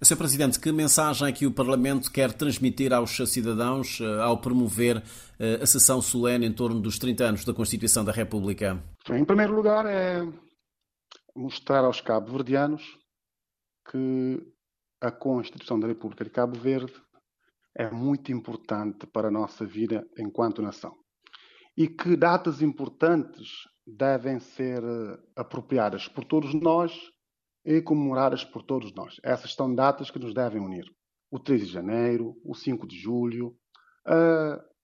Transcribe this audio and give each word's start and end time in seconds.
Sr. 0.00 0.16
Presidente, 0.16 0.60
que 0.60 0.70
mensagem 0.70 1.26
é 1.26 1.32
que 1.32 1.44
o 1.44 1.52
Parlamento 1.52 2.12
quer 2.12 2.32
transmitir 2.32 2.94
aos 2.94 3.16
cidadãos 3.16 4.00
eh, 4.00 4.22
ao 4.22 4.40
promover 4.40 5.02
eh, 5.40 5.58
a 5.60 5.66
sessão 5.66 6.00
solene 6.00 6.46
em 6.46 6.52
torno 6.52 6.80
dos 6.80 7.00
30 7.00 7.24
anos 7.24 7.44
da 7.44 7.52
Constituição 7.52 8.04
da 8.04 8.12
República? 8.12 8.80
Em 9.10 9.24
primeiro 9.24 9.56
lugar, 9.56 9.86
é 9.86 10.24
mostrar 11.34 11.84
aos 11.84 12.00
cabo-verdianos 12.00 12.80
que 13.90 14.40
a 15.00 15.10
Constituição 15.10 15.80
da 15.80 15.88
República 15.88 16.24
de 16.24 16.30
Cabo 16.30 16.56
Verde 16.56 16.94
é 17.76 17.90
muito 17.90 18.30
importante 18.30 19.04
para 19.04 19.28
a 19.28 19.32
nossa 19.32 19.66
vida 19.66 20.06
enquanto 20.16 20.62
nação. 20.62 20.94
E 21.76 21.88
que 21.88 22.16
datas 22.16 22.62
importantes 22.62 23.48
devem 23.84 24.38
ser 24.38 24.80
eh, 24.80 25.18
apropriadas 25.34 26.06
por 26.06 26.24
todos 26.24 26.54
nós 26.54 26.92
e 27.64 27.80
comemoradas 27.82 28.44
por 28.44 28.62
todos 28.62 28.92
nós. 28.94 29.16
Essas 29.22 29.54
são 29.54 29.74
datas 29.74 30.10
que 30.10 30.18
nos 30.18 30.34
devem 30.34 30.60
unir. 30.60 30.84
O 31.30 31.38
13 31.38 31.66
de 31.66 31.72
janeiro, 31.72 32.36
o 32.44 32.54
5 32.54 32.86
de 32.86 32.96
julho, 32.96 33.54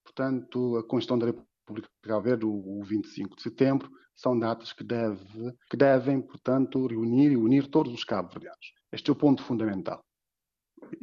portanto, 0.04 0.76
a 0.76 0.82
Constituição 0.82 1.18
da 1.18 1.26
República 1.26 2.20
Verde, 2.20 2.44
o 2.44 2.82
25 2.84 3.36
de 3.36 3.42
setembro, 3.42 3.90
são 4.14 4.38
datas 4.38 4.72
que, 4.72 4.84
deve, 4.84 5.52
que 5.70 5.76
devem, 5.76 6.20
portanto, 6.20 6.86
reunir 6.86 7.32
e 7.32 7.36
unir 7.36 7.68
todos 7.68 7.92
os 7.92 8.04
cabo-verdianos. 8.04 8.72
Este 8.92 9.10
é 9.10 9.12
o 9.12 9.16
ponto 9.16 9.42
fundamental. 9.42 10.04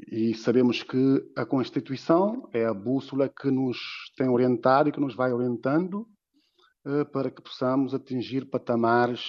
E 0.07 0.33
sabemos 0.35 0.83
que 0.83 1.31
a 1.35 1.45
Constituição 1.45 2.47
é 2.53 2.65
a 2.65 2.73
bússola 2.73 3.27
que 3.27 3.49
nos 3.49 3.77
tem 4.15 4.29
orientado 4.29 4.89
e 4.89 4.91
que 4.91 4.99
nos 4.99 5.15
vai 5.15 5.33
orientando 5.33 6.07
eh, 6.85 7.03
para 7.05 7.29
que 7.29 7.41
possamos 7.41 7.93
atingir 7.93 8.49
patamares 8.49 9.21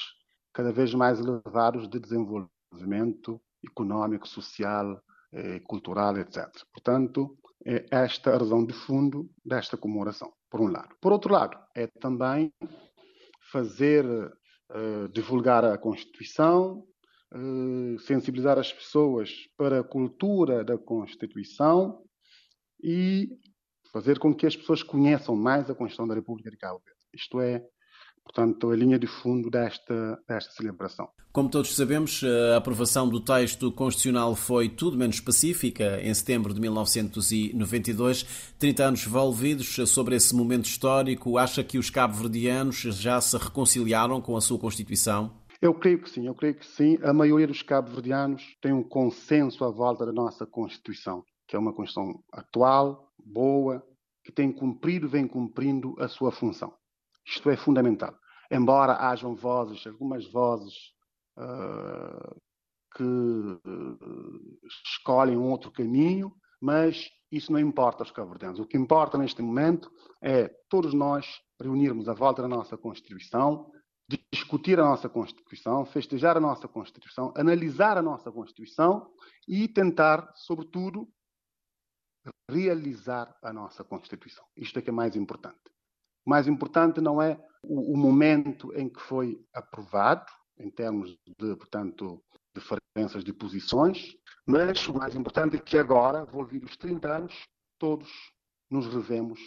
cada 0.53 0.73
vez 0.73 0.95
mais 0.95 1.19
elevados 1.19 1.89
de 1.89 1.99
desenvolvimento 1.99 3.41
económico, 3.65 4.27
social, 4.27 5.01
eh, 5.33 5.61
cultural, 5.61 6.19
etc. 6.19 6.49
Portanto, 6.73 7.39
é 7.65 7.87
esta 7.91 8.35
a 8.35 8.39
razão 8.39 8.65
de 8.65 8.73
fundo 8.73 9.31
desta 9.45 9.77
comemoração, 9.77 10.33
por 10.51 10.61
um 10.61 10.69
lado. 10.69 10.95
Por 11.01 11.13
outro 11.13 11.33
lado, 11.33 11.57
é 11.75 11.87
também 11.87 12.53
fazer, 13.51 14.05
uh, 14.05 15.09
divulgar 15.13 15.65
a 15.65 15.79
Constituição, 15.79 16.85
uh, 17.33 17.99
sensibilizar 18.01 18.59
as 18.59 18.73
pessoas 18.73 19.31
para 19.57 19.81
a 19.81 19.85
cultura 19.85 20.65
da 20.65 20.77
Constituição 20.77 22.03
e 22.83 23.29
fazer 23.93 24.19
com 24.19 24.35
que 24.35 24.47
as 24.47 24.57
pessoas 24.57 24.83
conheçam 24.83 25.37
mais 25.37 25.71
a 25.71 25.75
Constituição 25.75 26.09
da 26.09 26.15
República 26.15 26.51
de 26.51 26.57
Cabo 26.57 26.81
Verde. 26.85 27.01
Isto 27.15 27.41
é, 27.41 27.65
portanto, 28.25 28.71
a 28.71 28.77
linha 28.77 28.99
de 28.99 29.07
fundo 29.07 29.51
desta, 29.51 30.19
desta 30.29 30.53
celebração. 30.53 31.09
Como 31.33 31.49
todos 31.49 31.75
sabemos, 31.75 32.23
a 32.53 32.59
aprovação 32.59 33.09
do 33.09 33.19
texto 33.19 33.73
constitucional 33.73 34.37
foi 34.37 34.69
tudo 34.69 34.99
menos 34.99 35.19
pacífica 35.19 35.99
em 36.03 36.13
setembro 36.13 36.53
de 36.53 36.61
1992. 36.61 38.55
30 38.59 38.85
anos 38.85 39.07
envolvidos 39.07 39.77
sobre 39.89 40.15
esse 40.15 40.35
momento 40.35 40.67
histórico. 40.67 41.39
Acha 41.39 41.65
que 41.65 41.79
os 41.79 41.89
cabo-verdianos 41.89 42.77
já 42.77 43.19
se 43.21 43.37
reconciliaram 43.39 44.21
com 44.21 44.37
a 44.37 44.43
sua 44.43 44.59
Constituição? 44.59 45.31
Eu 45.63 45.73
creio 45.73 46.03
que 46.03 46.11
sim, 46.11 46.27
eu 46.27 46.35
creio 46.35 46.57
que 46.57 46.67
sim. 46.67 46.99
A 47.03 47.15
maioria 47.15 47.47
dos 47.47 47.63
cabo-verdianos 47.63 48.43
tem 48.61 48.73
um 48.73 48.83
consenso 48.83 49.65
à 49.65 49.71
volta 49.71 50.05
da 50.05 50.13
nossa 50.13 50.45
Constituição, 50.45 51.25
que 51.49 51.57
é 51.57 51.59
uma 51.59 51.73
Constituição 51.73 52.23
atual, 52.33 53.09
boa, 53.25 53.83
que 54.25 54.33
tem 54.33 54.53
cumprido, 54.53 55.09
vem 55.09 55.27
cumprindo 55.27 55.95
a 55.99 56.09
sua 56.09 56.31
função. 56.31 56.75
Isto 57.27 57.51
é 57.51 57.57
fundamental. 57.57 58.15
Embora 58.51 59.09
hajam 59.09 59.35
vozes, 59.35 59.87
algumas 59.87 60.31
vozes 60.31 60.75
uh, 61.39 62.41
que 62.95 63.03
uh, 63.03 64.59
escolhem 64.87 65.37
um 65.37 65.51
outro 65.51 65.71
caminho, 65.71 66.35
mas 66.61 67.09
isso 67.31 67.51
não 67.51 67.59
importa 67.59 68.03
aos 68.03 68.11
cabo-verdianos. 68.11 68.61
O 68.61 68.67
que 68.67 68.77
importa 68.77 69.17
neste 69.17 69.41
momento 69.41 69.91
é 70.23 70.49
todos 70.69 70.93
nós 70.93 71.27
reunirmos 71.61 72.09
à 72.09 72.15
volta 72.15 72.43
da 72.43 72.49
nossa 72.49 72.77
Constituição, 72.77 73.73
discutir 74.31 74.79
a 74.79 74.85
nossa 74.85 75.09
Constituição, 75.09 75.87
festejar 75.87 76.37
a 76.37 76.41
nossa 76.41 76.69
Constituição, 76.69 77.33
analisar 77.37 77.97
a 77.97 78.03
nossa 78.03 78.31
Constituição 78.31 79.11
e 79.49 79.67
tentar, 79.67 80.31
sobretudo, 80.35 81.09
realizar 82.51 83.35
a 83.43 83.53
nossa 83.53 83.83
Constituição. 83.83 84.45
Isto 84.57 84.79
é 84.79 84.83
que 84.83 84.91
é 84.91 84.93
mais 84.93 85.17
importante. 85.17 85.59
O 86.25 86.31
mais 86.31 86.47
importante 86.47 87.01
não 87.01 87.21
é 87.21 87.39
o, 87.63 87.95
o 87.95 87.97
momento 87.97 88.73
em 88.75 88.89
que 88.89 89.01
foi 89.01 89.41
aprovado, 89.53 90.31
em 90.59 90.71
termos 90.71 91.17
de, 91.39 91.57
portanto, 91.57 92.23
diferenças 92.55 93.25
de 93.25 93.33
posições, 93.33 94.17
mas 94.47 94.87
o 94.89 94.95
mais 94.95 95.15
importante 95.15 95.57
é 95.57 95.59
que 95.59 95.79
agora, 95.79 96.27
envolvidos 96.29 96.71
os 96.71 96.77
30 96.77 97.17
anos, 97.17 97.43
todos 97.79 98.09
nos 98.71 98.87
revemos 98.87 99.41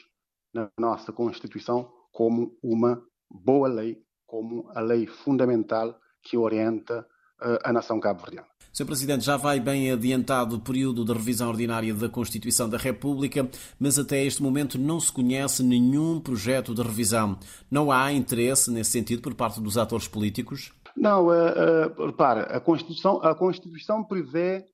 na 0.54 0.70
nossa 0.80 1.12
Constituição 1.12 1.92
como 2.12 2.58
uma 2.64 3.06
boa 3.30 3.68
lei, 3.68 4.02
como 4.26 4.70
a 4.74 4.80
lei 4.80 5.06
fundamental 5.06 6.00
que 6.22 6.38
orienta 6.38 7.08
uh, 7.42 7.60
a 7.64 7.74
nação 7.74 8.00
cabo-verdiana. 8.00 8.48
Sr. 8.76 8.86
Presidente, 8.88 9.24
já 9.24 9.38
vai 9.38 9.58
bem 9.58 9.90
adiantado 9.90 10.58
o 10.58 10.60
período 10.60 11.06
de 11.06 11.14
revisão 11.14 11.48
ordinária 11.48 11.94
da 11.94 12.10
Constituição 12.10 12.68
da 12.68 12.78
República, 12.78 13.50
mas 13.80 13.98
até 13.98 14.22
este 14.22 14.44
momento 14.44 14.78
não 14.78 15.00
se 15.00 15.14
conhece 15.14 15.64
nenhum 15.64 16.20
projeto 16.20 16.76
de 16.76 16.82
revisão. 16.82 17.40
Não 17.72 17.90
há 17.90 18.12
interesse 18.12 18.70
nesse 18.70 18.92
sentido 18.92 19.22
por 19.22 19.34
parte 19.34 19.62
dos 19.62 19.78
atores 19.78 20.10
políticos? 20.10 20.74
Não, 20.94 21.28
uh, 21.28 21.32
uh, 21.32 22.06
repara, 22.08 22.54
a 22.54 22.60
Constituição, 22.60 23.22
a 23.24 23.34
Constituição 23.34 24.04
prevê 24.04 24.66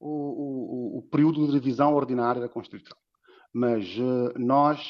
o, 0.00 0.08
o, 0.08 0.98
o, 1.00 1.02
período 1.10 1.46
de 1.46 1.52
revisão 1.52 1.92
ordinária 1.92 2.40
da 2.40 2.48
Constituição. 2.48 2.96
Mas 3.52 3.84
uh, 3.98 4.32
nós 4.38 4.82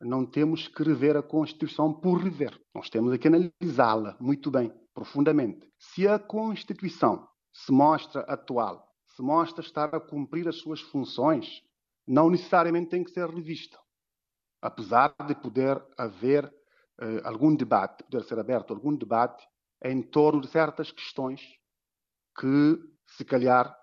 não 0.00 0.26
temos 0.26 0.66
que 0.66 0.82
rever 0.82 1.16
a 1.16 1.22
Constituição 1.22 1.92
por 1.92 2.20
rever. 2.20 2.58
Nós 2.74 2.90
temos 2.90 3.16
que 3.18 3.28
analisá-la 3.28 4.16
muito 4.20 4.50
bem, 4.50 4.72
profundamente. 4.92 5.60
Se 5.78 6.08
a 6.08 6.18
Constituição 6.18 7.30
se 7.52 7.70
mostra 7.70 8.22
atual, 8.22 8.88
se 9.08 9.22
mostra 9.22 9.62
estar 9.62 9.94
a 9.94 10.00
cumprir 10.00 10.48
as 10.48 10.56
suas 10.56 10.80
funções, 10.80 11.62
não 12.06 12.30
necessariamente 12.30 12.90
tem 12.90 13.04
que 13.04 13.10
ser 13.10 13.28
revista. 13.28 13.78
Apesar 14.60 15.14
de 15.26 15.34
poder 15.34 15.82
haver 15.98 16.46
uh, 16.46 17.20
algum 17.24 17.54
debate, 17.54 18.02
poder 18.04 18.24
ser 18.24 18.38
aberto 18.38 18.72
algum 18.72 18.94
debate 18.94 19.46
em 19.84 20.00
torno 20.02 20.40
de 20.40 20.48
certas 20.48 20.90
questões 20.90 21.42
que, 22.38 22.78
se 23.06 23.24
calhar, 23.24 23.76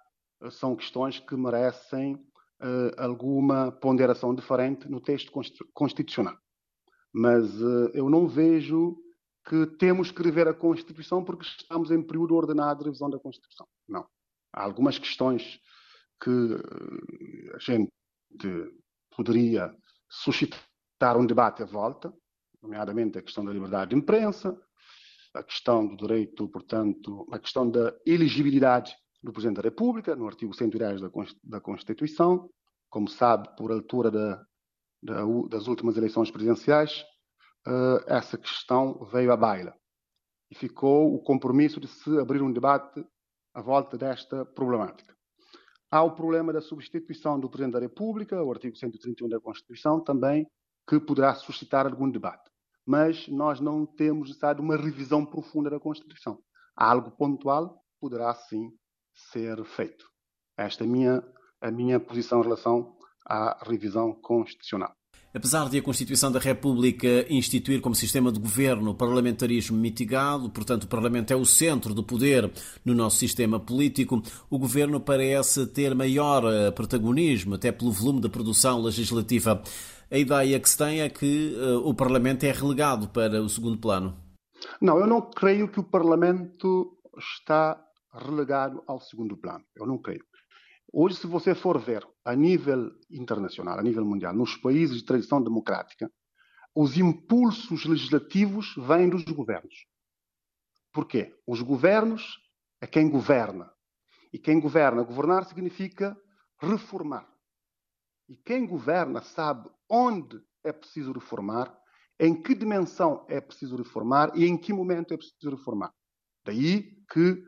são 0.52 0.76
questões 0.76 1.20
que 1.20 1.36
merecem 1.36 2.16
uh, 2.16 2.92
alguma 2.98 3.72
ponderação 3.72 4.34
diferente 4.34 4.90
no 4.90 5.02
texto 5.02 5.32
constitucional. 5.74 6.38
Mas 7.12 7.60
eu 7.94 8.10
não 8.10 8.28
vejo 8.28 8.96
que 9.50 9.66
temos 9.66 10.12
que 10.12 10.22
rever 10.22 10.48
a 10.48 10.54
Constituição 10.54 11.26
porque 11.26 11.44
estamos 11.44 11.90
em 11.90 12.04
período 12.04 12.36
ordenado 12.36 12.80
de 12.80 12.86
revisão 12.86 13.10
da 13.10 13.18
Constituição. 13.18 13.68
Não. 13.88 14.08
Há 14.54 14.64
algumas 14.64 15.00
questões 15.00 15.60
que 16.22 16.30
eh, 16.30 17.56
a 17.56 17.60
gente 17.60 17.92
poderia 19.10 19.76
suscitar 20.08 21.18
um 21.18 21.26
debate 21.26 21.64
à 21.64 21.66
volta, 21.66 22.14
nomeadamente 22.62 23.18
a 23.18 23.24
questão 23.24 23.44
da 23.44 23.52
liberdade 23.52 23.90
de 23.90 23.96
imprensa, 23.96 24.56
a 25.34 25.42
questão 25.42 25.88
do 25.88 25.98
direito, 25.98 26.48
portanto, 26.48 27.28
a 27.32 27.40
questão 27.40 27.68
da 27.68 27.96
elegibilidade 28.06 28.96
do 29.24 29.32
Presidente 29.32 29.58
da 29.58 29.64
República, 29.64 30.16
no 30.16 30.28
artigo 30.28 30.54
110 30.54 31.02
da 31.44 31.60
Constituição, 31.60 32.48
como 32.88 33.08
sabe, 33.08 33.50
por 33.58 33.72
altura 33.72 34.12
da, 34.12 34.46
da, 35.02 35.24
das 35.50 35.68
últimas 35.68 35.98
eleições 35.98 36.30
presidenciais, 36.30 37.04
essa 38.08 38.38
questão 38.38 39.06
veio 39.06 39.32
à 39.32 39.38
baila. 39.38 39.76
E 40.52 40.56
ficou 40.56 41.14
o 41.14 41.22
compromisso 41.22 41.80
de 41.80 41.88
se 41.88 42.18
abrir 42.20 42.42
um 42.42 42.52
debate 42.52 43.06
à 43.54 43.62
volta 43.62 43.98
desta 43.98 44.46
problemática. 44.46 45.16
Há 45.92 46.04
o 46.04 46.16
problema 46.16 46.54
da 46.54 46.62
substituição 46.62 47.40
do 47.40 47.50
Presidente 47.50 47.74
da 47.74 47.80
República, 47.80 48.44
o 48.44 48.52
artigo 48.52 48.76
131 48.76 49.28
da 49.28 49.40
Constituição, 49.40 50.00
também, 50.00 50.48
que 50.88 51.00
poderá 51.00 51.34
suscitar 51.34 51.86
algum 51.86 52.10
debate. 52.10 52.50
Mas 52.86 53.28
nós 53.28 53.60
não 53.60 53.86
temos 53.86 54.30
necessário 54.30 54.64
uma 54.64 54.78
revisão 54.78 55.26
profunda 55.26 55.70
da 55.70 55.80
Constituição. 55.80 56.40
Algo 56.76 57.12
pontual 57.12 57.84
poderá 58.00 58.34
sim 58.34 58.72
ser 59.32 59.64
feito. 59.66 60.10
Esta 60.58 60.84
é 60.84 60.88
a 60.88 60.90
minha, 60.90 61.24
a 61.62 61.72
minha 61.72 62.00
posição 62.00 62.40
em 62.40 62.44
relação 62.44 62.98
à 63.26 63.64
revisão 63.64 64.14
constitucional. 64.14 64.99
Apesar 65.34 65.70
de 65.70 65.78
a 65.78 65.82
Constituição 65.82 66.32
da 66.32 66.40
República 66.40 67.26
instituir 67.30 67.82
como 67.82 67.94
sistema 67.94 68.32
de 68.32 68.40
governo 68.40 68.92
o 68.92 68.96
parlamentarismo 68.96 69.78
mitigado, 69.78 70.50
portanto, 70.50 70.86
o 70.86 70.88
Parlamento 70.88 71.32
é 71.32 71.36
o 71.36 71.46
centro 71.46 71.94
do 71.94 72.04
poder 72.04 72.52
no 72.84 72.96
nosso 72.96 73.18
sistema 73.18 73.60
político, 73.60 74.24
o 74.50 74.58
governo 74.58 75.00
parece 75.00 75.68
ter 75.68 75.94
maior 75.94 76.44
eh, 76.52 76.72
protagonismo, 76.72 77.56
até 77.56 77.72
pelo 77.72 77.92
volume 77.92 78.22
da 78.22 78.30
produção 78.30 78.82
legislativa. 78.82 79.62
A 80.12 80.18
ideia 80.18 80.60
que 80.60 80.68
se 80.68 80.78
tem 80.78 81.02
é 81.02 81.10
que 81.10 81.56
uh, 81.56 81.88
o 81.88 81.94
Parlamento 81.94 82.44
é 82.44 82.52
relegado 82.52 83.08
para 83.10 83.40
o 83.40 83.48
segundo 83.48 83.78
plano. 83.78 84.18
Não, 84.82 84.98
eu 85.00 85.06
não 85.06 85.22
creio 85.22 85.68
que 85.72 85.80
o 85.80 85.84
Parlamento 85.84 86.98
está 87.16 87.80
relegado 88.12 88.82
ao 88.88 89.00
segundo 89.00 89.38
plano. 89.38 89.64
Eu 89.76 89.86
não 89.86 90.00
creio. 90.00 90.24
Hoje, 90.92 91.18
se 91.18 91.28
você 91.28 91.54
for 91.54 91.80
ver 91.80 92.06
a 92.26 92.36
nível 92.36 92.92
internacional, 93.12 93.78
a 93.78 93.84
nível 93.84 94.04
mundial, 94.04 94.34
nos 94.34 94.56
países 94.58 94.98
de 94.98 95.06
tradição 95.06 95.42
democrática, 95.42 96.12
os 96.76 96.98
impulsos 96.98 97.86
legislativos 97.86 98.76
vêm 98.76 99.10
dos 99.10 99.24
governos. 99.24 99.86
Porquê? 100.92 101.36
Os 101.46 101.62
governos 101.62 102.40
é 102.82 102.88
quem 102.88 103.10
governa. 103.10 103.72
E 104.34 104.40
quem 104.40 104.60
governa, 104.60 105.04
governar 105.04 105.46
significa 105.46 106.18
reformar. 106.60 107.28
E 108.28 108.36
quem 108.36 108.66
governa 108.66 109.22
sabe 109.22 109.70
onde 109.90 110.40
é 110.64 110.72
preciso 110.72 111.12
reformar, 111.12 111.76
em 112.20 112.42
que 112.42 112.54
dimensão 112.54 113.26
é 113.30 113.40
preciso 113.40 113.76
reformar 113.76 114.32
e 114.36 114.46
em 114.46 114.58
que 114.58 114.74
momento 114.74 115.14
é 115.14 115.18
preciso 115.18 115.56
reformar. 115.56 115.94
Daí 116.46 116.96
que 117.12 117.44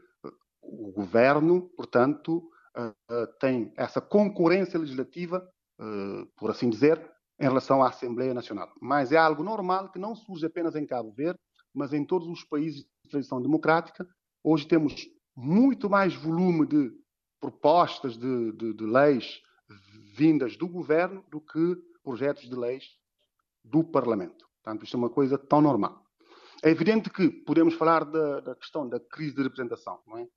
o 0.62 0.92
governo, 0.92 1.70
portanto, 1.76 2.50
tem 3.40 3.74
essa 3.76 4.00
concorrência 4.02 4.80
legislativa, 4.80 5.48
eh, 5.80 6.26
por 6.38 6.52
assim 6.52 6.70
dizer, 6.70 7.00
em 7.40 7.44
relação 7.44 7.84
à 7.84 7.90
Assembleia 7.90 8.34
Nacional. 8.34 8.72
Mas 8.82 9.12
é 9.12 9.18
algo 9.18 9.44
normal 9.44 9.92
que 9.92 10.00
não 10.00 10.16
surge 10.16 10.46
apenas 10.46 10.76
em 10.76 10.86
Cabo 10.86 11.12
Verde, 11.12 11.40
mas 11.74 11.94
em 11.94 12.06
todos 12.06 12.28
os 12.28 12.44
países 12.44 12.82
de 12.82 13.10
tradição 13.10 13.42
democrática. 13.42 14.08
Hoje 14.44 14.68
temos 14.68 15.08
muito 15.36 15.90
mais 15.90 16.14
volume 16.14 16.68
de 16.68 16.92
propostas 17.40 18.18
de, 18.18 18.52
de, 18.54 18.74
de 18.74 18.86
leis 18.86 19.42
vindas 20.16 20.56
do 20.56 20.68
governo 20.68 21.26
do 21.30 21.42
que 21.42 21.76
projetos 22.04 22.48
de 22.48 22.56
leis 22.56 22.86
do 23.64 23.84
Parlamento. 23.84 24.48
Portanto, 24.64 24.84
isto 24.84 24.96
é 24.96 25.00
uma 25.00 25.10
coisa 25.10 25.38
tão 25.38 25.62
normal. 25.62 26.06
É 26.64 26.70
evidente 26.70 27.10
que 27.10 27.30
podemos 27.30 27.74
falar 27.74 28.06
da, 28.06 28.40
da 28.42 28.56
questão 28.56 28.88
da 28.88 29.00
crise 29.00 29.36
de 29.36 29.42
representação, 29.42 30.00
não 30.06 30.18
é? 30.18 30.28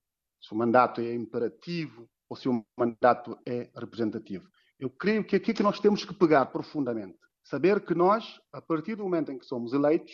Se 0.40 0.52
o 0.52 0.56
mandato 0.56 1.00
é 1.00 1.14
imperativo 1.14 2.08
ou 2.28 2.36
se 2.36 2.48
o 2.48 2.64
mandato 2.76 3.38
é 3.46 3.70
representativo. 3.74 4.48
Eu 4.78 4.90
creio 4.90 5.24
que 5.24 5.36
aqui 5.36 5.54
que 5.54 5.62
nós 5.62 5.80
temos 5.80 6.04
que 6.04 6.14
pegar 6.14 6.46
profundamente. 6.46 7.18
Saber 7.42 7.84
que 7.84 7.94
nós, 7.94 8.40
a 8.52 8.60
partir 8.60 8.96
do 8.96 9.04
momento 9.04 9.30
em 9.30 9.38
que 9.38 9.44
somos 9.44 9.72
eleitos, 9.72 10.12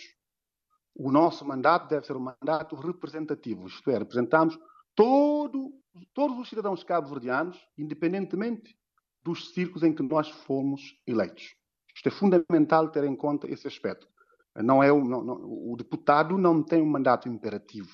o 0.95 1.11
nosso 1.11 1.45
mandato 1.45 1.89
deve 1.89 2.07
ser 2.07 2.17
um 2.17 2.21
mandato 2.21 2.75
representativo, 2.75 3.67
isto 3.67 3.89
é, 3.91 3.99
representamos 3.99 4.59
todo, 4.95 5.73
todos 6.13 6.37
os 6.39 6.49
cidadãos 6.49 6.83
cabo-verdianos, 6.83 7.59
independentemente 7.79 8.77
dos 9.23 9.53
círculos 9.53 9.83
em 9.83 9.95
que 9.95 10.03
nós 10.03 10.29
fomos 10.29 10.99
eleitos. 11.07 11.55
Isto 11.95 12.09
é 12.09 12.11
fundamental 12.11 12.89
ter 12.91 13.05
em 13.05 13.15
conta 13.15 13.51
esse 13.51 13.67
aspecto. 13.67 14.09
Não 14.57 14.83
é 14.83 14.91
o, 14.91 15.05
não, 15.05 15.23
não, 15.23 15.37
o 15.37 15.77
deputado 15.77 16.37
não 16.37 16.63
tem 16.63 16.83
um 16.83 16.91
mandato 16.91 17.29
imperativo. 17.29 17.91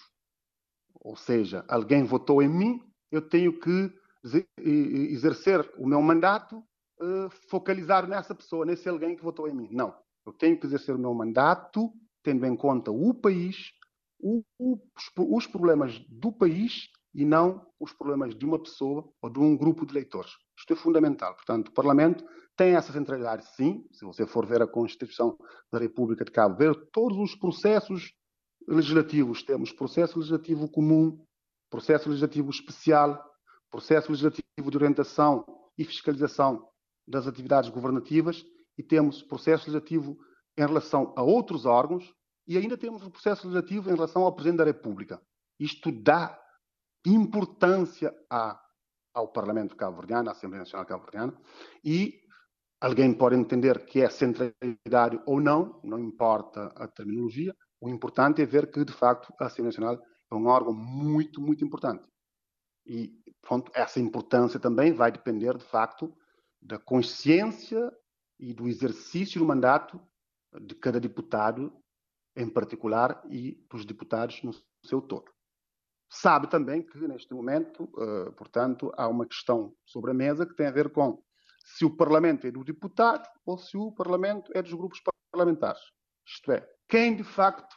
Ou 0.95 1.17
seja, 1.17 1.65
alguém 1.69 2.05
votou 2.05 2.43
em 2.43 2.49
mim, 2.49 2.83
eu 3.11 3.21
tenho 3.21 3.59
que 3.59 3.93
exercer 4.59 5.71
o 5.79 5.87
meu 5.87 6.01
mandato, 6.03 6.59
uh, 7.01 7.31
focalizar 7.49 8.09
nessa 8.09 8.35
pessoa, 8.35 8.65
nesse 8.65 8.89
alguém 8.89 9.17
que 9.17 9.23
votou 9.23 9.49
em 9.49 9.55
mim. 9.55 9.69
Não. 9.71 9.95
Eu 10.27 10.33
tenho 10.33 10.59
que 10.59 10.67
exercer 10.67 10.95
o 10.95 10.99
meu 10.99 11.15
mandato 11.15 11.93
tendo 12.23 12.45
em 12.45 12.57
conta 12.57 12.91
o 12.91 13.15
país, 13.15 13.73
o, 14.19 14.43
o, 14.59 14.79
os 15.37 15.47
problemas 15.47 15.99
do 16.09 16.33
país 16.33 16.89
e 17.15 17.25
não 17.25 17.65
os 17.79 17.93
problemas 17.93 18.35
de 18.35 18.45
uma 18.45 18.59
pessoa 18.59 19.09
ou 19.23 19.31
de 19.31 19.39
um 19.39 19.57
grupo 19.57 19.87
de 19.87 19.93
eleitores. 19.93 20.33
Isto 20.59 20.73
é 20.73 20.77
fundamental. 20.77 21.35
Portanto, 21.35 21.69
o 21.69 21.73
Parlamento 21.73 22.25
tem 22.57 22.75
essa 22.75 22.93
centralidade, 22.93 23.47
sim. 23.55 23.87
Se 23.93 24.05
você 24.05 24.27
for 24.27 24.45
ver 24.45 24.61
a 24.61 24.67
Constituição 24.67 25.39
da 25.71 25.79
República 25.79 26.25
de 26.25 26.33
Cabo 26.33 26.57
Verde, 26.57 26.85
todos 26.93 27.17
os 27.19 27.37
processos 27.37 28.13
legislativos, 28.67 29.45
temos 29.45 29.73
processo 29.73 30.19
legislativo 30.19 30.69
comum, 30.69 31.25
processo 31.71 32.09
legislativo 32.09 32.51
especial, 32.51 33.25
processo 33.77 34.11
legislativo 34.11 34.71
de 34.71 34.77
orientação 34.77 35.45
e 35.77 35.85
fiscalização 35.85 36.67
das 37.07 37.27
atividades 37.27 37.69
governativas 37.69 38.43
e 38.79 38.83
temos 38.83 39.23
processo 39.23 39.67
legislativo 39.67 40.17
em 40.57 40.63
relação 40.63 41.13
a 41.15 41.23
outros 41.23 41.67
órgãos 41.67 42.11
e 42.47 42.57
ainda 42.57 42.79
temos 42.79 43.05
o 43.05 43.11
processo 43.11 43.47
legislativo 43.47 43.91
em 43.91 43.95
relação 43.95 44.23
ao 44.23 44.35
Presidente 44.35 44.59
da 44.59 44.65
República. 44.65 45.21
Isto 45.61 45.93
dá 45.93 46.41
importância 47.05 48.15
ao 49.15 49.29
Parlamento 49.29 49.77
cabo-verdiano, 49.77 50.31
à 50.31 50.33
Assembleia 50.33 50.61
Nacional 50.61 50.87
cabo-verdiana, 50.87 51.39
e 51.85 52.15
alguém 52.81 53.13
pode 53.13 53.37
entender 53.37 53.85
que 53.85 54.01
é 54.01 54.09
centralidade 54.09 55.21
ou 55.27 55.39
não, 55.39 55.81
não 55.85 55.99
importa 55.99 56.73
a 56.77 56.89
terminologia, 56.89 57.55
o 57.79 57.91
importante 57.91 58.41
é 58.41 58.47
ver 58.47 58.71
que, 58.71 58.85
de 58.87 58.93
facto, 58.93 59.33
a 59.39 59.47
Assembleia 59.47 59.79
Nacional 59.79 60.03
é 60.31 60.35
um 60.35 60.47
órgão 60.47 60.73
muito, 60.73 61.43
muito 61.43 61.63
importante. 61.63 62.09
E, 62.87 63.13
pronto, 63.43 63.71
essa 63.75 63.99
importância 63.99 64.61
também 64.61 64.93
vai 64.93 65.11
depender, 65.11 65.57
de 65.57 65.65
facto, 65.65 66.17
da 66.63 66.79
consciência 66.79 67.93
e 68.39 68.55
do 68.55 68.69
exercício 68.69 69.41
do 69.41 69.47
mandato 69.47 70.01
de 70.61 70.75
cada 70.75 71.01
deputado 71.01 71.73
em 72.37 72.49
particular 72.49 73.23
e 73.29 73.65
dos 73.69 73.85
deputados 73.85 74.43
no 74.43 74.53
seu 74.85 75.01
todo. 75.01 75.31
Sabe 76.09 76.49
também 76.49 76.83
que, 76.83 76.99
neste 77.09 77.35
momento, 77.35 77.85
uh, 77.85 78.33
portanto, 78.35 78.93
há 78.97 79.09
uma 79.09 79.27
questão 79.27 79.75
sobre 79.85 80.13
a 80.13 80.15
mesa 80.15 80.47
que 80.47 80.55
tem 80.55 80.67
a 80.67 80.73
ver 80.73 80.91
com 80.91 81.21
se 81.65 81.85
o 81.85 81.97
Parlamento 81.97 82.47
é 82.47 82.51
do 82.51 82.63
deputado 82.63 83.27
ou 83.45 83.59
se 83.59 83.77
o 83.77 83.91
Parlamento 83.91 84.53
é 84.55 84.63
dos 84.63 84.73
grupos 84.73 85.01
parlamentares. 85.33 85.83
Isto 86.25 86.53
é, 86.53 86.69
quem 86.89 87.17
de 87.17 87.25
facto 87.25 87.75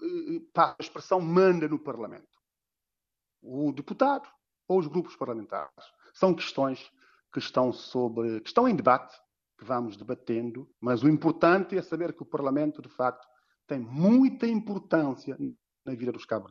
uh, 0.00 0.50
a 0.56 0.76
expressão 0.78 1.20
manda 1.20 1.66
no 1.66 1.78
Parlamento? 1.78 2.31
O 3.42 3.72
deputado 3.72 4.28
ou 4.68 4.78
os 4.78 4.86
grupos 4.86 5.16
parlamentares? 5.16 5.72
São 6.14 6.32
questões 6.32 6.90
que 7.32 7.40
estão 7.40 7.72
sobre, 7.72 8.40
que 8.40 8.48
estão 8.48 8.68
em 8.68 8.76
debate 8.76 9.16
que 9.58 9.64
vamos 9.64 9.96
debatendo, 9.96 10.68
mas 10.80 11.02
o 11.02 11.08
importante 11.08 11.76
é 11.76 11.82
saber 11.82 12.12
que 12.14 12.22
o 12.22 12.26
Parlamento, 12.26 12.80
de 12.82 12.88
facto, 12.88 13.26
tem 13.66 13.78
muita 13.78 14.46
importância 14.46 15.36
na 15.84 15.94
vida 15.94 16.12
dos 16.12 16.24
cabo 16.24 16.48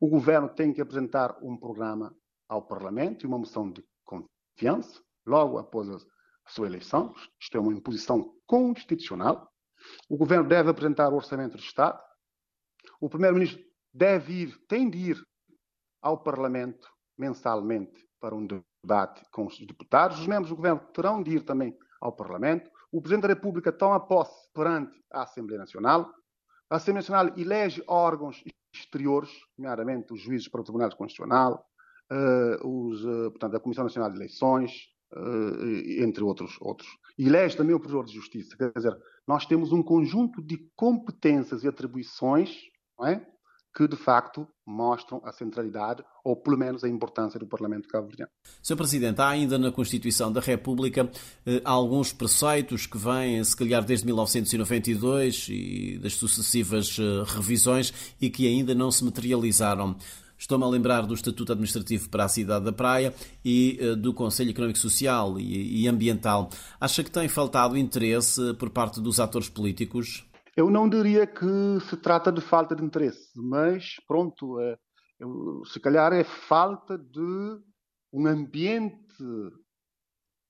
O 0.00 0.08
governo 0.08 0.48
tem 0.48 0.72
que 0.72 0.80
apresentar 0.80 1.36
um 1.42 1.56
programa 1.56 2.14
ao 2.48 2.66
Parlamento 2.66 3.24
e 3.24 3.26
uma 3.26 3.38
moção 3.38 3.70
de 3.70 3.84
confiança, 4.04 5.00
logo 5.26 5.58
após 5.58 5.88
a 5.88 5.98
sua 6.48 6.66
eleição. 6.66 7.14
Isto 7.40 7.56
é 7.56 7.60
uma 7.60 7.72
imposição 7.72 8.34
constitucional. 8.46 9.50
O 10.08 10.16
governo 10.16 10.48
deve 10.48 10.70
apresentar 10.70 11.12
o 11.12 11.16
orçamento 11.16 11.56
do 11.56 11.62
Estado. 11.62 12.00
O 13.00 13.08
primeiro-ministro 13.08 13.62
deve 13.92 14.42
ir, 14.42 14.58
tem 14.66 14.88
de 14.88 14.98
ir 15.10 15.26
ao 16.02 16.18
Parlamento 16.18 16.88
mensalmente 17.16 18.04
para 18.20 18.34
um 18.34 18.46
debate 18.46 19.22
com 19.30 19.46
os 19.46 19.58
deputados. 19.66 20.18
Os 20.18 20.26
membros 20.26 20.50
do 20.50 20.56
governo 20.56 20.80
terão 20.92 21.22
de 21.22 21.36
ir 21.36 21.44
também 21.44 21.76
ao 22.00 22.12
Parlamento. 22.12 22.70
O 22.90 23.00
Presidente 23.00 23.22
da 23.22 23.34
República 23.34 23.72
toma 23.72 24.00
posse 24.00 24.48
perante 24.52 24.92
a 25.10 25.22
Assembleia 25.22 25.60
Nacional. 25.60 26.12
A 26.68 26.76
Assembleia 26.76 27.02
Nacional 27.02 27.38
elege 27.38 27.82
órgãos 27.86 28.42
exteriores, 28.74 29.30
nomeadamente 29.56 30.12
os 30.12 30.20
juízes 30.20 30.48
para 30.48 30.60
o 30.60 30.64
Tribunal 30.64 30.94
Constitucional, 30.96 31.64
uh, 32.10 32.66
os, 32.66 33.04
uh, 33.04 33.30
portanto, 33.30 33.56
a 33.56 33.60
Comissão 33.60 33.84
Nacional 33.84 34.10
de 34.10 34.16
Eleições, 34.16 34.88
uh, 35.14 36.02
entre 36.02 36.24
outros, 36.24 36.56
outros. 36.60 36.88
Elege 37.18 37.56
também 37.56 37.74
o 37.74 37.80
Provedor 37.80 38.06
de 38.06 38.14
Justiça. 38.14 38.56
Quer 38.56 38.72
dizer, 38.72 38.96
nós 39.26 39.46
temos 39.46 39.72
um 39.72 39.82
conjunto 39.82 40.42
de 40.42 40.58
competências 40.74 41.62
e 41.62 41.68
atribuições 41.68 42.72
não 42.98 43.06
é? 43.06 43.26
Que 43.74 43.88
de 43.88 43.96
facto 43.96 44.46
mostram 44.66 45.20
a 45.24 45.32
centralidade 45.32 46.04
ou 46.22 46.36
pelo 46.36 46.58
menos 46.58 46.84
a 46.84 46.88
importância 46.88 47.38
do 47.40 47.46
Parlamento 47.46 47.88
cabo-verdiano. 47.88 48.30
Sr. 48.62 48.76
Presidente, 48.76 49.20
há 49.20 49.28
ainda 49.28 49.58
na 49.58 49.72
Constituição 49.72 50.30
da 50.30 50.40
República 50.40 51.10
eh, 51.46 51.60
alguns 51.64 52.12
preceitos 52.12 52.86
que 52.86 52.98
vêm, 52.98 53.42
se 53.42 53.56
calhar, 53.56 53.84
desde 53.84 54.06
1992 54.06 55.48
e 55.50 55.98
das 56.02 56.14
sucessivas 56.14 56.96
eh, 56.98 57.24
revisões 57.26 58.14
e 58.20 58.28
que 58.28 58.46
ainda 58.46 58.74
não 58.74 58.90
se 58.90 59.04
materializaram. 59.04 59.96
Estou-me 60.38 60.64
a 60.64 60.68
lembrar 60.68 61.02
do 61.02 61.14
Estatuto 61.14 61.52
Administrativo 61.52 62.08
para 62.08 62.24
a 62.24 62.28
Cidade 62.28 62.64
da 62.64 62.72
Praia 62.72 63.14
e 63.44 63.78
eh, 63.80 63.94
do 63.94 64.12
Conselho 64.12 64.50
Económico 64.50 64.78
Social 64.78 65.40
e 65.40 65.88
Ambiental. 65.88 66.50
Acha 66.80 67.02
que 67.02 67.10
tem 67.10 67.28
faltado 67.28 67.76
interesse 67.76 68.52
por 68.54 68.70
parte 68.70 69.00
dos 69.00 69.18
atores 69.18 69.48
políticos? 69.48 70.24
Eu 70.56 70.70
não 70.70 70.88
diria 70.88 71.26
que 71.26 71.80
se 71.88 71.96
trata 71.96 72.30
de 72.30 72.40
falta 72.40 72.76
de 72.76 72.84
interesse, 72.84 73.30
mas 73.36 73.96
pronto, 74.06 74.60
é, 74.60 74.78
eu, 75.18 75.64
se 75.64 75.80
calhar 75.80 76.12
é 76.12 76.24
falta 76.24 76.98
de 76.98 77.58
um 78.12 78.26
ambiente 78.26 79.24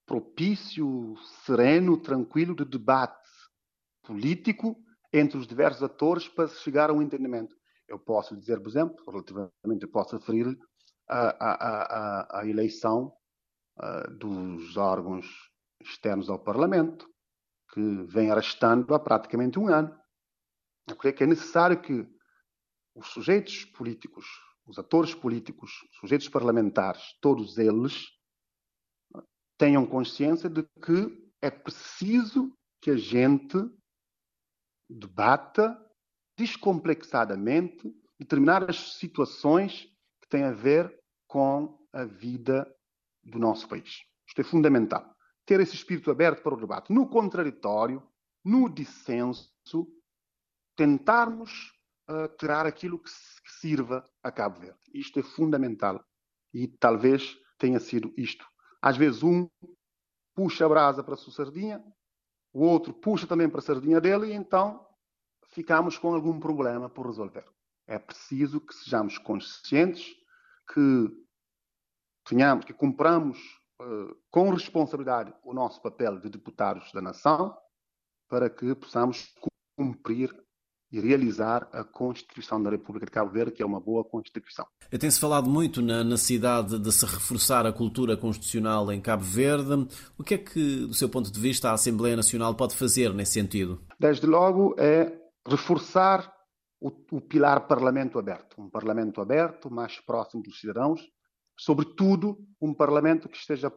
propício, 0.05 1.15
sereno, 1.45 1.97
tranquilo 1.97 2.55
de 2.55 2.65
debate 2.65 3.23
político 4.03 4.77
entre 5.13 5.39
os 5.39 5.47
diversos 5.47 5.83
atores 5.83 6.29
para 6.29 6.49
se 6.49 6.61
chegar 6.61 6.91
a 6.91 6.93
um 6.93 7.03
entendimento. 7.03 7.55
Eu 7.87 7.99
posso 7.99 8.37
dizer, 8.37 8.61
por 8.61 8.69
exemplo, 8.69 8.97
relativamente, 9.07 9.87
posso 9.87 10.17
referir 10.17 10.59
à, 11.09 12.43
eleição 12.45 13.13
uh, 13.79 14.11
dos 14.17 14.77
órgãos 14.77 15.27
externos 15.81 16.31
ao 16.31 16.39
Parlamento, 16.39 17.12
que 17.73 17.81
vem 18.05 18.31
arrastando 18.31 18.95
há 18.95 18.99
praticamente 18.99 19.59
um 19.59 19.69
ano. 19.69 19.99
Eu 20.89 20.97
creio 20.97 21.15
que 21.15 21.25
é 21.25 21.27
necessário 21.27 21.81
que 21.81 22.07
os 22.95 23.09
sujeitos 23.09 23.65
políticos 23.65 24.27
os 24.67 24.79
atores 24.79 25.15
políticos, 25.15 25.71
os 25.91 25.97
sujeitos 25.99 26.29
parlamentares, 26.29 27.17
todos 27.21 27.59
eles 27.59 28.11
tenham 29.59 29.87
consciência 29.87 30.49
de 30.49 30.63
que 30.85 31.31
é 31.41 31.51
preciso 31.51 32.57
que 32.81 32.91
a 32.91 32.97
gente 32.97 33.57
debata 34.89 35.79
descomplexadamente 36.37 37.95
determinadas 38.19 38.95
situações 38.95 39.85
que 40.21 40.29
têm 40.29 40.45
a 40.45 40.53
ver 40.53 41.01
com 41.27 41.79
a 41.93 42.05
vida 42.05 42.73
do 43.23 43.39
nosso 43.39 43.69
país. 43.69 44.03
Isto 44.27 44.41
é 44.41 44.45
fundamental. 44.45 45.12
Ter 45.45 45.61
esse 45.61 45.75
espírito 45.75 46.11
aberto 46.11 46.43
para 46.43 46.55
o 46.55 46.61
debate. 46.61 46.93
No 46.93 47.09
contraditório, 47.09 48.03
no 48.45 48.69
dissenso, 48.69 49.53
tentarmos 50.77 51.73
uh, 52.09 52.67
aquilo 52.67 52.99
que, 52.99 53.11
que 53.11 53.53
sirva 53.53 54.05
a 54.23 54.31
Cabo 54.31 54.61
Verde. 54.61 54.81
Isto 54.95 55.21
é 55.21 55.23
fundamental. 55.23 56.05
E 56.53 56.67
talvez 56.67 57.39
tenha 57.59 57.81
sido 57.81 58.13
isto. 58.17 58.45
Às 58.81 58.97
vezes 58.97 59.23
um 59.23 59.49
puxa 60.35 60.67
a 60.67 60.69
brasa 60.69 61.05
para 61.05 61.15
a 61.15 61.17
sua 61.17 61.33
sardinha, 61.33 61.83
o 62.53 62.65
outro 62.65 62.93
puxa 62.93 63.27
também 63.27 63.49
para 63.49 63.61
a 63.61 63.63
sardinha 63.63 64.01
dele 64.01 64.29
e 64.29 64.33
então 64.33 64.87
ficamos 65.49 65.99
com 65.99 66.15
algum 66.15 66.39
problema 66.41 66.89
por 66.89 67.07
resolver. 67.07 67.45
É 67.87 67.99
preciso 67.99 68.61
que 68.61 68.75
sejamos 68.75 69.19
conscientes 69.19 70.15
que 70.73 71.09
tenhamos, 72.25 72.65
que 72.65 72.73
cumpramos 72.73 73.39
uh, 73.39 73.62
com 74.31 74.51
responsabilidade 74.51 75.35
o 75.45 75.53
nosso 75.53 75.81
papel 75.83 76.19
de 76.19 76.29
deputados 76.29 76.93
da 76.93 77.01
nação 77.01 77.57
para 78.29 78.49
que 78.49 78.75
possamos 78.75 79.35
cumprir 79.77 80.35
e 80.93 81.01
realizar 81.01 81.69
a 81.73 81.83
Constituição 81.83 82.63
da 82.63 82.69
República 82.69 83.07
de 83.07 83.13
Cabo 83.13 83.31
Verde, 83.31 83.53
que 83.53 83.63
é 83.63 83.67
uma 83.67 83.81
boa 83.81 84.05
Constituição. 84.05 84.67
Tem-se 84.91 85.19
falado 85.19 85.49
muito 85.49 85.81
na 85.81 86.05
necessidade 86.05 86.79
de 86.79 86.93
se 86.93 87.07
reforçar 87.07 87.67
a 87.67 87.73
cultura 87.73 88.15
constitucional 88.15 88.93
em 88.93 89.01
Cabo 89.01 89.25
Verde. 89.25 89.89
O 90.19 90.23
que 90.23 90.35
é 90.35 90.39
que, 90.39 90.87
do 90.87 90.93
seu 90.93 91.09
ponto 91.09 91.33
de 91.33 91.41
vista, 91.41 91.71
a 91.71 91.73
Assembleia 91.73 92.15
Nacional 92.15 92.55
pode 92.55 92.77
fazer 92.77 93.13
nesse 93.15 93.33
sentido? 93.33 93.81
Desde 93.99 94.27
logo 94.27 94.75
é 94.79 95.19
reforçar 95.49 96.31
o, 96.79 96.89
o 97.11 97.21
pilar 97.23 97.67
Parlamento 97.67 98.19
aberto. 98.19 98.61
Um 98.61 98.69
Parlamento 98.69 99.21
aberto, 99.23 99.71
mais 99.71 99.99
próximo 99.99 100.43
dos 100.43 100.61
cidadãos, 100.61 101.01
sobretudo 101.63 102.45
um 102.61 102.75
Parlamento 102.75 103.29
que 103.29 103.37
esteja 103.37 103.73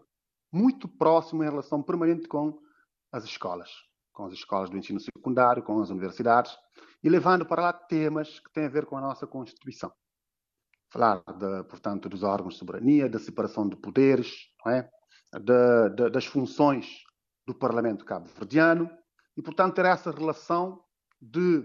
muito 0.51 0.87
próximo 0.87 1.43
em 1.43 1.49
relação 1.49 1.83
permanente 1.83 2.27
com 2.27 2.59
as 3.11 3.25
escolas, 3.25 3.69
com 4.11 4.25
as 4.25 4.33
escolas 4.33 4.71
do 4.71 4.77
ensino 4.77 4.99
secundário, 4.99 5.61
com 5.61 5.79
as 5.79 5.91
universidades, 5.91 6.57
e 7.03 7.09
levando 7.09 7.45
para 7.45 7.61
lá 7.61 7.73
temas 7.73 8.39
que 8.39 8.51
têm 8.51 8.65
a 8.65 8.69
ver 8.69 8.87
com 8.87 8.97
a 8.97 9.01
nossa 9.01 9.27
Constituição. 9.27 9.93
Falar, 10.91 11.23
de, 11.37 11.63
portanto, 11.65 12.09
dos 12.09 12.23
órgãos 12.23 12.53
de 12.53 12.59
soberania, 12.59 13.07
da 13.07 13.19
separação 13.19 13.69
de 13.69 13.75
poderes, 13.75 14.33
é? 14.65 14.89
de, 15.39 15.89
de, 15.95 16.09
das 16.09 16.25
funções 16.25 17.03
do 17.45 17.53
Parlamento 17.53 18.03
cabo-verdiano, 18.03 18.89
e, 19.37 19.43
portanto, 19.43 19.75
ter 19.75 19.85
essa 19.85 20.09
relação 20.09 20.83
de 21.21 21.63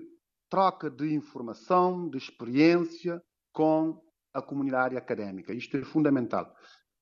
troca 0.51 0.91
de 0.91 1.15
informação, 1.15 2.11
de 2.11 2.19
experiência 2.19 3.23
com 3.53 4.03
a 4.33 4.43
comunidade 4.43 4.97
académica. 4.97 5.53
Isto 5.53 5.77
é 5.77 5.85
fundamental. 5.85 6.55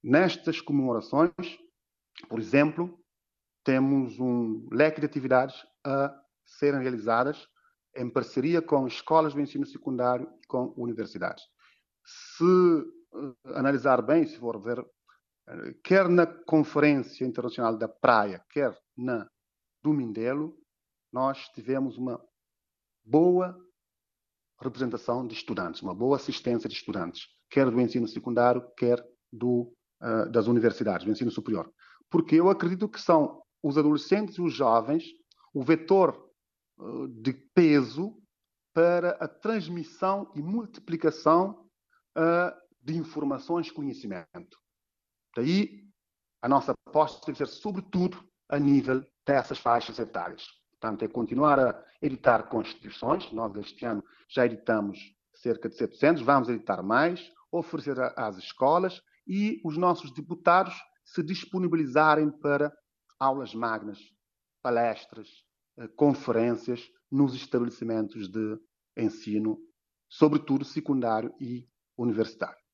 Nestas 0.03 0.61
comemorações, 0.61 1.33
por 2.29 2.39
exemplo, 2.39 2.99
temos 3.65 4.19
um 4.19 4.67
leque 4.73 5.01
de 5.01 5.07
atividades 5.07 5.57
a 5.85 6.15
serem 6.45 6.81
realizadas 6.81 7.47
em 7.95 8.09
parceria 8.09 8.63
com 8.63 8.87
escolas 8.87 9.35
de 9.35 9.41
ensino 9.41 9.67
secundário 9.67 10.31
e 10.43 10.47
com 10.47 10.73
universidades. 10.77 11.45
Se 12.05 12.45
uh, 12.45 13.37
analisar 13.55 14.01
bem, 14.03 14.27
se 14.27 14.39
for 14.39 14.61
ver, 14.61 14.79
uh, 14.79 14.87
quer 15.83 16.09
na 16.09 16.27
Conferência 16.27 17.25
Internacional 17.25 17.77
da 17.77 17.89
Praia, 17.89 18.43
quer 18.51 18.79
na 18.97 19.29
do 19.83 19.93
Mindelo, 19.93 20.57
nós 21.13 21.49
tivemos 21.51 21.97
uma 21.99 22.21
boa 23.05 23.59
representação 24.61 25.27
de 25.27 25.35
estudantes, 25.35 25.83
uma 25.83 25.95
boa 25.95 26.17
assistência 26.17 26.69
de 26.69 26.75
estudantes, 26.75 27.29
quer 27.51 27.71
do 27.71 27.81
ensino 27.81 28.09
secundário, 28.09 28.63
quer 28.77 29.05
do, 29.33 29.73
uh, 30.03 30.31
das 30.31 30.47
universidades, 30.47 31.07
do 31.07 31.13
ensino 31.13 31.31
superior. 31.31 31.73
Porque 32.11 32.37
eu 32.37 32.49
acredito 32.49 32.89
que 32.89 33.01
são 33.01 33.43
os 33.63 33.79
adolescentes 33.79 34.37
e 34.37 34.43
os 34.43 34.53
jovens 34.53 35.05
o 35.53 35.63
vetor 35.63 36.31
uh, 36.79 37.09
de 37.09 37.33
peso 37.33 38.21
para 38.75 39.11
a 39.13 39.27
transmissão 39.27 40.31
e 40.35 40.43
multiplicação 40.43 41.69
uh, 42.17 42.53
de 42.81 42.97
informações 42.97 43.69
e 43.69 43.73
conhecimento. 43.73 44.59
Daí, 45.35 45.85
a 46.43 46.49
nossa 46.49 46.73
aposta 46.87 47.33
que 47.33 47.39
ser, 47.39 47.49
sobretudo, 47.49 48.25
a 48.49 48.59
nível 48.59 49.05
dessas 49.27 49.59
faixas 49.59 49.99
etárias. 49.99 50.47
Portanto, 50.81 51.05
é 51.05 51.09
continuar 51.09 51.59
a 51.59 51.85
editar 52.01 52.45
constituições. 52.45 53.31
Nós, 53.33 53.55
este 53.57 53.85
ano, 53.85 54.03
já 54.29 54.47
editamos 54.47 54.99
cerca 55.35 55.69
de 55.69 55.77
700, 55.77 56.23
vamos 56.23 56.49
editar 56.49 56.83
mais, 56.83 57.21
oferecer 57.51 57.99
às 58.17 58.37
escolas 58.39 59.03
e 59.27 59.61
os 59.65 59.77
nossos 59.77 60.13
deputados 60.13 60.75
se 61.05 61.23
disponibilizarem 61.23 62.31
para 62.31 62.73
aulas 63.19 63.55
magnas, 63.55 63.99
palestras, 64.63 65.29
eh, 65.79 65.89
conferências 65.89 66.89
nos 67.11 67.35
estabelecimentos 67.35 68.29
de 68.29 68.59
ensino, 68.97 69.59
sobretudo 70.09 70.65
secundário 70.65 71.35
e 71.41 71.69
universitário. 71.97 72.68